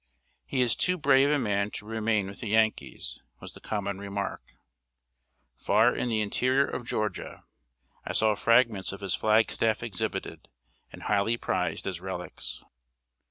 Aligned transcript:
"He 0.47 0.61
is 0.63 0.75
too 0.75 0.97
brave 0.97 1.29
a 1.29 1.37
man 1.37 1.69
to 1.73 1.85
remain 1.85 2.25
with 2.25 2.39
the 2.39 2.47
Yankees," 2.47 3.19
was 3.39 3.53
the 3.53 3.59
common 3.59 3.99
remark. 3.99 4.55
Far 5.55 5.95
in 5.95 6.09
the 6.09 6.21
interior 6.21 6.65
of 6.65 6.87
Georgia, 6.87 7.43
I 8.03 8.13
saw 8.13 8.33
fragments 8.33 8.91
of 8.91 9.01
his 9.01 9.13
flag 9.13 9.51
staff 9.51 9.83
exhibited, 9.83 10.49
and 10.91 11.03
highly 11.03 11.37
prized 11.37 11.85
as 11.85 12.01
relics. 12.01 12.63